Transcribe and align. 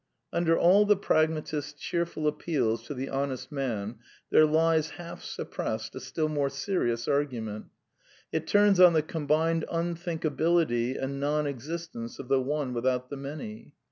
Under 0.33 0.57
all 0.57 0.85
the 0.87 0.95
pragmatist's 0.97 1.73
cheerful 1.73 2.27
appeals 2.27 2.87
to 2.87 2.95
the 2.95 3.07
honest 3.09 3.51
man 3.51 3.99
there 4.31 4.47
lies, 4.47 4.89
half 4.97 5.21
suppressed, 5.23 5.93
a 5.93 5.99
still 5.99 6.27
more 6.27 6.49
serious 6.49 7.05
argu 7.05 7.39
ment 7.39 7.65
It 8.31 8.47
turns 8.47 8.79
on 8.79 8.93
the 8.93 9.03
combined 9.03 9.63
unthinkability 9.71 10.97
and 10.99 11.19
non 11.19 11.45
existence 11.45 12.17
of 12.17 12.29
the 12.29 12.41
One 12.41 12.73
without 12.73 13.11
the 13.11 13.17
Many. 13.17 13.75